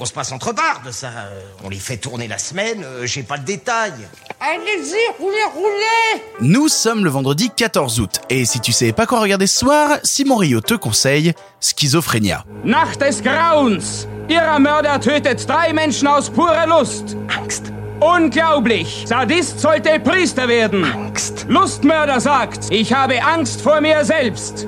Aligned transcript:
On 0.00 0.06
se 0.06 0.12
passe 0.12 0.32
entre 0.32 0.52
bardes, 0.52 0.90
ça. 0.90 1.06
Euh, 1.06 1.40
On 1.62 1.68
les 1.68 1.78
fait 1.78 1.96
tourner 1.96 2.26
la 2.26 2.36
semaine, 2.36 2.82
euh, 2.82 3.06
j'ai 3.06 3.22
pas 3.22 3.36
le 3.36 3.44
détail. 3.44 3.92
Allez-y, 4.40 5.22
roulez, 5.22 5.44
roulez 5.54 6.22
Nous 6.40 6.66
sommes 6.66 7.04
le 7.04 7.10
vendredi 7.10 7.48
14 7.56 8.00
août, 8.00 8.20
et 8.28 8.44
si 8.44 8.58
tu 8.58 8.72
sais 8.72 8.92
pas 8.92 9.06
quoi 9.06 9.20
regarder 9.20 9.46
ce 9.46 9.60
soir, 9.60 9.98
Simon 10.02 10.34
Rio 10.34 10.60
te 10.60 10.74
conseille 10.74 11.32
Schizophrénia. 11.60 12.44
Nacht 12.64 12.98
des 12.98 13.22
Grauens. 13.22 14.08
Ihrer 14.28 14.58
Mörder 14.58 14.98
tötet 14.98 15.46
drei 15.46 15.72
Menschen 15.72 16.08
aus 16.08 16.28
purer 16.28 16.66
Lust. 16.66 17.16
Angst, 17.28 17.66
Unglaublich. 18.00 19.04
Sadist 19.06 19.60
sollte 19.60 20.00
Priester 20.00 20.48
werden. 20.48 20.84
Angst. 20.84 21.46
Lustmörder 21.48 22.18
sagt, 22.18 22.66
ich 22.70 22.92
habe 22.92 23.22
Angst 23.22 23.60
vor 23.60 23.80
mir 23.80 24.04
selbst. 24.04 24.66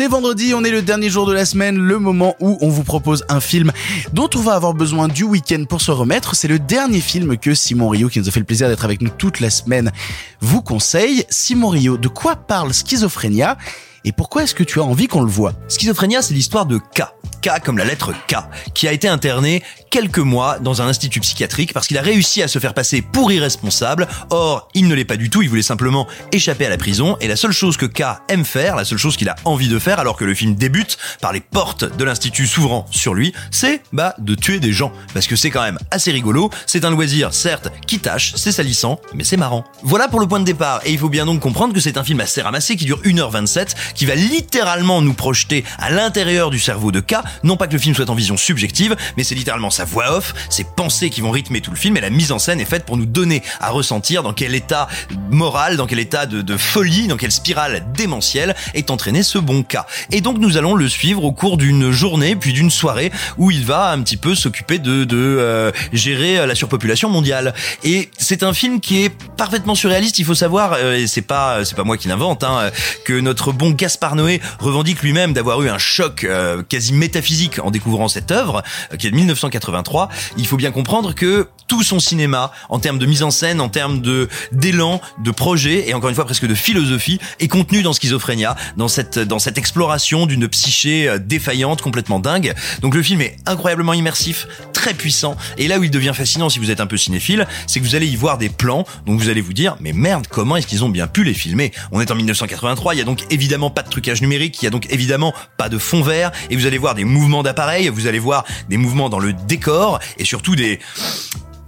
C'est 0.00 0.08
vendredi, 0.08 0.54
on 0.54 0.64
est 0.64 0.70
le 0.70 0.80
dernier 0.80 1.10
jour 1.10 1.26
de 1.26 1.34
la 1.34 1.44
semaine, 1.44 1.76
le 1.76 1.98
moment 1.98 2.34
où 2.40 2.56
on 2.62 2.70
vous 2.70 2.84
propose 2.84 3.22
un 3.28 3.38
film 3.38 3.70
dont 4.14 4.30
on 4.34 4.38
va 4.38 4.54
avoir 4.54 4.72
besoin 4.72 5.08
du 5.08 5.24
week-end 5.24 5.64
pour 5.68 5.82
se 5.82 5.90
remettre. 5.90 6.34
C'est 6.34 6.48
le 6.48 6.58
dernier 6.58 7.02
film 7.02 7.36
que 7.36 7.52
Simon 7.54 7.90
Rio, 7.90 8.08
qui 8.08 8.18
nous 8.18 8.26
a 8.26 8.30
fait 8.30 8.40
le 8.40 8.46
plaisir 8.46 8.68
d'être 8.68 8.86
avec 8.86 9.02
nous 9.02 9.10
toute 9.10 9.40
la 9.40 9.50
semaine, 9.50 9.92
vous 10.40 10.62
conseille. 10.62 11.26
Simon 11.28 11.68
Rio, 11.68 11.98
de 11.98 12.08
quoi 12.08 12.34
parle 12.34 12.72
Schizophrénia 12.72 13.58
et 14.06 14.12
pourquoi 14.12 14.44
est-ce 14.44 14.54
que 14.54 14.64
tu 14.64 14.80
as 14.80 14.84
envie 14.84 15.06
qu'on 15.06 15.20
le 15.20 15.30
voit 15.30 15.52
Schizophrénia, 15.68 16.22
c'est 16.22 16.32
l'histoire 16.32 16.64
de 16.64 16.78
K. 16.78 17.02
K 17.40 17.60
comme 17.64 17.78
la 17.78 17.84
lettre 17.84 18.12
K, 18.26 18.36
qui 18.74 18.88
a 18.88 18.92
été 18.92 19.08
interné 19.08 19.62
quelques 19.90 20.18
mois 20.18 20.58
dans 20.58 20.82
un 20.82 20.86
institut 20.86 21.20
psychiatrique 21.20 21.72
parce 21.72 21.86
qu'il 21.86 21.98
a 21.98 22.02
réussi 22.02 22.42
à 22.42 22.48
se 22.48 22.58
faire 22.58 22.74
passer 22.74 23.02
pour 23.02 23.32
irresponsable. 23.32 24.06
Or, 24.30 24.68
il 24.74 24.88
ne 24.88 24.94
l'est 24.94 25.04
pas 25.04 25.16
du 25.16 25.30
tout, 25.30 25.42
il 25.42 25.48
voulait 25.48 25.62
simplement 25.62 26.06
échapper 26.32 26.66
à 26.66 26.68
la 26.68 26.78
prison 26.78 27.16
et 27.20 27.28
la 27.28 27.36
seule 27.36 27.52
chose 27.52 27.76
que 27.76 27.86
K 27.86 28.02
aime 28.28 28.44
faire, 28.44 28.76
la 28.76 28.84
seule 28.84 28.98
chose 28.98 29.16
qu'il 29.16 29.28
a 29.28 29.36
envie 29.44 29.68
de 29.68 29.78
faire 29.78 29.98
alors 29.98 30.16
que 30.16 30.24
le 30.24 30.34
film 30.34 30.54
débute 30.54 30.98
par 31.20 31.32
les 31.32 31.40
portes 31.40 31.96
de 31.96 32.04
l'institut 32.04 32.46
s'ouvrant 32.46 32.86
sur 32.90 33.14
lui, 33.14 33.32
c'est 33.50 33.82
bah 33.92 34.14
de 34.18 34.34
tuer 34.34 34.60
des 34.60 34.72
gens 34.72 34.92
parce 35.14 35.26
que 35.26 35.36
c'est 35.36 35.50
quand 35.50 35.62
même 35.62 35.78
assez 35.90 36.12
rigolo, 36.12 36.50
c'est 36.66 36.84
un 36.84 36.90
loisir 36.90 37.34
certes 37.34 37.70
qui 37.86 37.98
tâche, 37.98 38.34
c'est 38.36 38.52
salissant, 38.52 39.00
mais 39.14 39.24
c'est 39.24 39.36
marrant. 39.36 39.64
Voilà 39.82 40.08
pour 40.08 40.20
le 40.20 40.26
point 40.26 40.40
de 40.40 40.44
départ 40.44 40.80
et 40.84 40.92
il 40.92 40.98
faut 40.98 41.08
bien 41.08 41.26
donc 41.26 41.40
comprendre 41.40 41.74
que 41.74 41.80
c'est 41.80 41.98
un 41.98 42.04
film 42.04 42.20
assez 42.20 42.42
ramassé 42.42 42.76
qui 42.76 42.84
dure 42.84 43.00
1h27 43.02 43.74
qui 43.94 44.06
va 44.06 44.14
littéralement 44.14 45.02
nous 45.02 45.14
projeter 45.14 45.64
à 45.78 45.90
l'intérieur 45.90 46.50
du 46.50 46.58
cerveau 46.58 46.92
de 46.92 47.00
K, 47.00 47.16
non 47.42 47.56
pas 47.56 47.66
que 47.66 47.72
le 47.72 47.78
film 47.78 47.94
soit 47.94 48.08
en 48.10 48.14
vision 48.14 48.36
subjective, 48.36 48.96
mais 49.16 49.24
c'est 49.24 49.34
littéralement 49.34 49.70
sa 49.70 49.84
voix 49.84 50.16
off, 50.16 50.34
ses 50.48 50.64
pensées 50.64 51.10
qui 51.10 51.20
vont 51.20 51.30
rythmer 51.30 51.60
tout 51.60 51.70
le 51.70 51.76
film 51.76 51.96
et 51.96 52.00
la 52.00 52.10
mise 52.10 52.32
en 52.32 52.38
scène 52.38 52.60
est 52.60 52.64
faite 52.64 52.84
pour 52.84 52.96
nous 52.96 53.06
donner 53.06 53.42
à 53.60 53.70
ressentir 53.70 54.22
dans 54.22 54.32
quel 54.32 54.54
état 54.54 54.88
moral, 55.30 55.76
dans 55.76 55.86
quel 55.86 55.98
état 55.98 56.26
de, 56.26 56.56
folie, 56.56 57.06
dans 57.08 57.16
quelle 57.16 57.32
spirale 57.32 57.84
démentielle 57.94 58.54
est 58.74 58.90
entraîné 58.90 59.22
ce 59.22 59.38
bon 59.38 59.62
K. 59.62 59.78
Et 60.10 60.20
donc 60.20 60.38
nous 60.38 60.56
allons 60.56 60.74
le 60.74 60.88
suivre 60.88 61.24
au 61.24 61.32
cours 61.32 61.56
d'une 61.56 61.90
journée 61.90 62.36
puis 62.36 62.52
d'une 62.52 62.70
soirée 62.70 63.12
où 63.38 63.50
il 63.50 63.64
va 63.64 63.90
un 63.90 64.00
petit 64.02 64.16
peu 64.16 64.34
s'occuper 64.34 64.78
de, 64.78 65.04
de 65.04 65.16
euh, 65.16 65.70
gérer 65.92 66.46
la 66.46 66.54
surpopulation 66.54 67.08
mondiale. 67.08 67.54
Et 67.84 68.10
c'est 68.18 68.42
un 68.42 68.52
film 68.52 68.80
qui 68.80 69.04
est 69.04 69.10
parfaitement 69.36 69.74
surréaliste. 69.74 70.18
Il 70.18 70.24
faut 70.24 70.34
savoir, 70.34 70.74
euh, 70.74 70.96
et 70.96 71.06
c'est 71.06 71.22
pas 71.22 71.64
c'est 71.64 71.74
pas 71.74 71.84
moi 71.84 71.96
qui 71.96 72.08
l'invente, 72.08 72.44
hein, 72.44 72.70
que 73.04 73.18
notre 73.18 73.52
bon 73.52 73.70
Gaspard 73.70 74.16
Noé 74.16 74.40
revendique 74.58 75.02
lui-même 75.02 75.32
d'avoir 75.32 75.62
eu 75.62 75.68
un 75.68 75.78
choc 75.78 76.24
euh, 76.24 76.62
quasi 76.62 76.92
métaphysique 76.92 77.19
en 77.62 77.70
découvrant 77.70 78.08
cette 78.08 78.30
œuvre 78.30 78.62
euh, 78.92 78.96
qui 78.96 79.06
est 79.06 79.10
de 79.10 79.16
1983. 79.16 80.08
Il 80.36 80.46
faut 80.46 80.56
bien 80.56 80.70
comprendre 80.70 81.14
que 81.14 81.48
tout 81.66 81.82
son 81.82 82.00
cinéma, 82.00 82.52
en 82.68 82.78
termes 82.78 82.98
de 82.98 83.06
mise 83.06 83.22
en 83.22 83.30
scène, 83.30 83.60
en 83.60 83.68
termes 83.68 84.00
de 84.00 84.28
d'élan, 84.52 85.00
de 85.22 85.30
projet 85.30 85.88
et 85.88 85.94
encore 85.94 86.08
une 86.08 86.14
fois 86.14 86.24
presque 86.24 86.46
de 86.46 86.54
philosophie, 86.54 87.20
est 87.38 87.48
contenu 87.48 87.82
dans 87.82 87.92
Schizophrénia, 87.92 88.56
dans 88.76 88.88
cette 88.88 89.18
dans 89.18 89.38
cette 89.38 89.58
exploration 89.58 90.26
d'une 90.26 90.48
psyché 90.48 91.08
euh, 91.08 91.18
défaillante, 91.18 91.82
complètement 91.82 92.18
dingue. 92.18 92.54
Donc 92.80 92.94
le 92.94 93.02
film 93.02 93.20
est 93.20 93.36
incroyablement 93.46 93.92
immersif, 93.92 94.48
très 94.80 94.94
puissant. 94.94 95.36
Et 95.58 95.68
là 95.68 95.78
où 95.78 95.84
il 95.84 95.90
devient 95.90 96.12
fascinant, 96.14 96.48
si 96.48 96.58
vous 96.58 96.70
êtes 96.70 96.80
un 96.80 96.86
peu 96.86 96.96
cinéphile, 96.96 97.46
c'est 97.66 97.80
que 97.80 97.84
vous 97.84 97.96
allez 97.96 98.06
y 98.06 98.16
voir 98.16 98.38
des 98.38 98.48
plans, 98.48 98.86
donc 99.04 99.20
vous 99.20 99.28
allez 99.28 99.42
vous 99.42 99.52
dire, 99.52 99.76
mais 99.78 99.92
merde, 99.92 100.26
comment 100.26 100.56
est-ce 100.56 100.66
qu'ils 100.66 100.84
ont 100.84 100.88
bien 100.88 101.06
pu 101.06 101.22
les 101.22 101.34
filmer? 101.34 101.70
On 101.92 102.00
est 102.00 102.10
en 102.10 102.14
1983, 102.14 102.94
il 102.94 102.98
y 102.98 103.00
a 103.02 103.04
donc 103.04 103.26
évidemment 103.28 103.68
pas 103.68 103.82
de 103.82 103.90
trucage 103.90 104.22
numérique, 104.22 104.62
il 104.62 104.64
y 104.64 104.68
a 104.68 104.70
donc 104.70 104.90
évidemment 104.90 105.34
pas 105.58 105.68
de 105.68 105.76
fond 105.76 106.00
vert, 106.00 106.32
et 106.48 106.56
vous 106.56 106.64
allez 106.64 106.78
voir 106.78 106.94
des 106.94 107.04
mouvements 107.04 107.42
d'appareil, 107.42 107.90
vous 107.90 108.06
allez 108.06 108.18
voir 108.18 108.44
des 108.70 108.78
mouvements 108.78 109.10
dans 109.10 109.18
le 109.18 109.34
décor, 109.34 110.00
et 110.16 110.24
surtout 110.24 110.56
des 110.56 110.78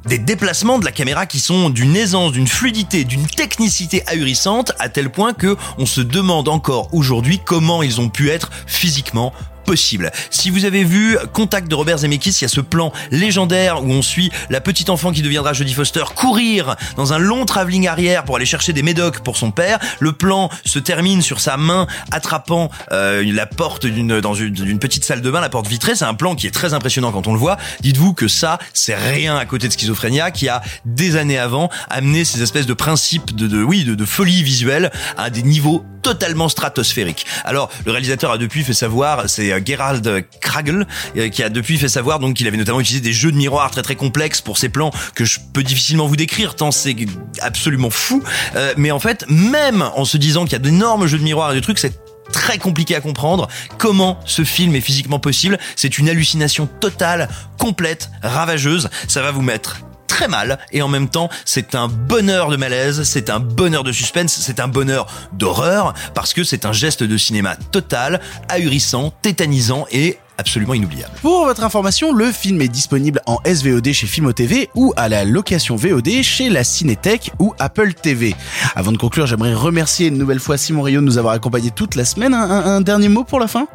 des 0.07 0.19
déplacements 0.19 0.81
de 0.81 0.85
la 0.85 0.91
caméra 0.91 1.27
qui 1.27 1.39
sont 1.39 1.71
d'une 1.71 1.95
aisance, 1.95 2.33
d'une 2.33 2.49
fluidité, 2.49 3.05
d'une 3.05 3.27
technicité 3.27 4.03
ahurissante 4.09 4.73
à 4.81 4.89
tel 4.89 5.11
point 5.11 5.33
que 5.33 5.57
on 5.79 5.87
se 5.87 6.01
demande 6.01 6.49
encore 6.49 6.93
aujourd'hui 6.93 7.39
comment 7.45 7.85
ils 7.85 8.01
ont 8.01 8.09
pu 8.09 8.31
être 8.31 8.51
physiquement 8.67 9.33
possible. 9.65 10.11
Si 10.31 10.51
vous 10.51 10.65
avez 10.65 10.85
vu 10.85 11.17
Contact 11.33 11.69
de 11.69 11.75
Robert 11.75 11.99
Zemeckis, 11.99 12.31
il 12.41 12.43
y 12.43 12.45
a 12.45 12.49
ce 12.49 12.61
plan 12.61 12.93
légendaire 13.11 13.83
où 13.83 13.91
on 13.91 14.03
suit 14.03 14.31
la 14.51 14.61
petite 14.61 14.91
enfant 14.91 15.13
qui 15.13 15.23
deviendra 15.23 15.53
Jodie 15.53 15.75
Foster 15.75 16.05
courir 16.15 16.77
dans 16.97 17.13
un 17.13 17.19
long 17.19 17.45
travelling 17.45 17.89
arrière 17.89 18.25
pour 18.25 18.37
aller 18.37 18.47
chercher 18.47 18.73
des 18.73 18.83
médocs 18.83 19.21
pour 19.21 19.37
son 19.37 19.51
père. 19.51 19.79
Le 20.01 20.13
plan 20.13 20.51
se 20.65 20.79
termine 20.79 21.23
sur 21.23 21.41
sa 21.41 21.57
main 21.57 21.87
attrapant 22.11 22.71
euh, 22.93 23.23
la 23.33 23.47
porte 23.47 23.87
d'une 23.87 24.21
dans 24.21 24.35
une, 24.35 24.79
petite 24.79 25.05
salle 25.05 25.21
de 25.21 25.31
bain, 25.31 25.41
la 25.41 25.49
porte 25.49 25.67
vitrée. 25.67 25.95
C'est 25.95 26.05
un 26.05 26.15
plan 26.15 26.35
qui 26.35 26.47
est 26.47 26.51
très 26.51 26.75
impressionnant 26.75 27.13
quand 27.13 27.27
on 27.27 27.33
le 27.33 27.39
voit. 27.39 27.57
Dites-vous 27.81 28.15
que 28.15 28.29
ça, 28.29 28.59
c'est 28.73 28.95
rien 28.95 29.37
à 29.37 29.45
côté 29.47 29.69
de 29.69 29.73
Schizophrénia 29.73 30.31
qui 30.31 30.49
a 30.49 30.63
des 30.85 31.17
années 31.17 31.39
avant 31.39 31.71
amené 31.89 32.25
ces 32.25 32.43
espèces 32.43 32.67
de 32.67 32.75
principes 32.75 33.35
de, 33.35 33.47
de 33.47 33.63
oui 33.63 33.85
de 33.85 34.05
folie 34.05 34.43
visuelle 34.43 34.91
à 35.17 35.31
des 35.31 35.43
niveaux 35.43 35.85
totalement 36.03 36.49
stratosphériques. 36.49 37.27
Alors 37.45 37.71
le 37.87 37.93
réalisateur 37.93 38.33
a 38.33 38.39
depuis 38.39 38.65
fait 38.65 38.75
savoir, 38.75 39.29
c'est 39.29 39.52
euh, 39.53 39.61
Gerald 39.65 40.25
Kragel 40.41 40.87
euh, 41.17 41.29
qui 41.29 41.43
a 41.43 41.49
depuis 41.49 41.79
fait 41.79 41.89
savoir 41.89 42.19
donc 42.19 42.35
qu'il 42.37 42.47
avait 42.47 42.57
notamment 42.57 42.81
utilisé 42.81 43.03
des 43.03 43.13
jeux 43.13 43.33
de 43.33 43.37
miroirs 43.37 43.71
très 43.71 43.83
très 43.83 43.97
complexes 43.97 44.41
pour 44.41 44.59
ses 44.59 44.69
plans 44.69 44.91
que 45.15 45.25
je 45.25 45.39
peux 45.53 45.63
difficilement 45.63 46.07
vous 46.07 46.17
décrire 46.17 46.57
tant 46.57 46.71
c'est 46.71 46.97
absolument 47.41 47.91
fou. 47.91 48.23
Euh, 48.57 48.75
mais 48.77 48.91
en 48.91 49.01
fait, 49.01 49.25
même 49.29 49.83
en 49.83 50.05
se 50.05 50.17
disant 50.17 50.45
qu'il 50.45 50.53
y 50.53 50.57
a 50.57 50.61
d'énormes 50.61 51.07
jeux 51.07 51.19
de 51.19 51.25
miroirs 51.25 51.53
et 51.53 51.55
de 51.55 51.61
trucs, 51.61 51.79
c'est 51.79 51.99
très 52.33 52.59
compliqué 52.59 52.97
à 52.97 53.01
comprendre 53.01 53.49
comment 53.79 54.19
ce 54.25 54.45
film 54.45 54.75
est 54.75 54.81
physiquement 54.81 55.19
possible. 55.19 55.59
C'est 55.77 55.99
une 55.99 56.09
hallucination 56.09 56.67
totale, 56.67 57.29
complète, 57.59 58.11
ravageuse. 58.23 58.89
Ça 59.09 59.23
va 59.23 59.31
vous 59.31 59.43
mettre 59.43 59.81
très 60.13 60.29
mal 60.29 60.59
et 60.73 60.83
en 60.83 60.89
même 60.89 61.09
temps 61.09 61.31
c'est 61.47 61.75
un 61.75 61.89
bonheur 61.89 62.51
de 62.51 62.57
malaise, 62.57 63.03
c'est 63.05 63.31
un 63.31 63.41
bonheur 63.41 63.83
de 63.83 63.93
suspense, 63.93 64.37
c'est 64.39 64.61
un 64.61 64.69
bonheur 64.69 65.07
d'horreur 65.33 65.95
parce 66.15 66.35
que 66.35 66.45
c'est 66.45 66.67
un 66.67 66.73
geste 66.73 67.03
de 67.03 67.17
cinéma 67.17 67.57
total, 67.71 68.21
ahurissant, 68.51 69.11
tétanisant 69.23 69.87
et 69.91 70.19
absolument 70.37 70.75
inoubliable. 70.75 71.15
Pour 71.23 71.47
votre 71.47 71.65
information, 71.65 72.13
le 72.13 72.31
film 72.31 72.61
est 72.61 72.69
disponible 72.69 73.23
en 73.25 73.39
SVOD 73.47 73.91
chez 73.93 74.07
Filmo 74.07 74.33
TV 74.35 74.69
ou 74.75 74.93
à 74.97 75.09
la 75.09 75.25
location 75.25 75.77
VOD 75.77 76.23
chez 76.23 76.51
la 76.51 76.63
Cinétech 76.63 77.31
ou 77.39 77.55
Apple 77.59 77.95
TV. 77.95 78.37
Avant 78.77 78.93
de 78.93 78.99
conclure, 78.99 79.27
j'aimerais 79.27 79.55
remercier 79.55 80.09
une 80.09 80.19
nouvelle 80.19 80.41
fois 80.41 80.59
Simon 80.59 80.83
Rio 80.83 81.01
de 81.01 81.07
nous 81.07 81.17
avoir 81.17 81.33
accompagnés 81.33 81.71
toute 81.71 81.95
la 81.95 82.05
semaine. 82.05 82.35
Un, 82.35 82.51
un- 82.51 82.67
un 82.77 82.81
dernier 82.83 83.09
mot 83.09 83.25
pour 83.25 83.41
la 83.41 83.47
fin? 83.49 83.67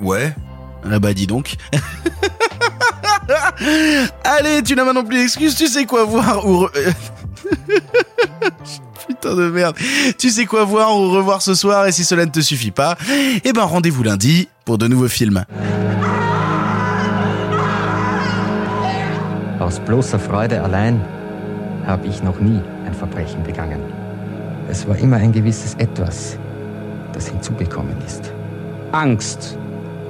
Ouais. 0.00 0.34
Ah 0.88 0.98
bah 1.00 1.14
dis 1.14 1.26
donc. 1.26 1.56
Allez, 4.24 4.62
tu 4.62 4.74
n'as 4.76 4.84
pas 4.84 4.92
non 4.92 5.04
plus 5.04 5.16
d'excuses, 5.18 5.54
tu 5.56 5.66
sais 5.66 5.84
quoi 5.86 6.04
voir 6.04 6.46
ou... 6.46 6.64
re- 6.66 6.70
Putain 9.06 9.34
de 9.34 9.50
merde. 9.50 9.76
Tu 10.18 10.30
sais 10.30 10.46
quoi 10.46 10.64
voir 10.64 10.96
ou 10.96 11.10
revoir 11.10 11.42
ce 11.42 11.54
soir 11.54 11.86
et 11.86 11.92
si 11.92 12.04
cela 12.04 12.24
ne 12.24 12.30
te 12.30 12.40
suffit 12.40 12.70
pas, 12.70 12.96
eh 13.44 13.52
ben 13.52 13.62
rendez-vous 13.62 14.02
lundi 14.02 14.48
pour 14.64 14.78
de 14.78 14.86
nouveaux 14.88 15.08
films. 15.08 15.44
Aus 19.60 19.78
bloßer 19.80 20.18
Freude 20.18 20.54
allein 20.54 21.00
habe 21.86 22.06
ich 22.06 22.22
noch 22.22 22.38
nie 22.40 22.60
ein 22.86 22.94
Verbrechen 22.94 23.42
begangen. 23.42 23.80
Es 24.70 24.86
war 24.88 24.96
immer 24.98 25.16
ein 25.16 25.32
gewisses 25.32 25.74
Etwas, 25.74 26.38
das 27.12 27.28
hinzugekommen 27.28 27.96
ist. 28.06 28.32
Angst. 28.92 29.58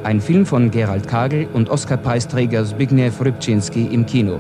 Ein 0.05 0.21
Film 0.21 0.45
von 0.45 0.71
Gerald 0.71 1.09
Kagel 1.09 1.49
und 1.55 1.71
Oscar-Preisträger 1.71 2.63
Zbigniew 2.67 3.25
Rybczynski 3.25 3.87
im 3.87 4.05
Kino. 4.05 4.39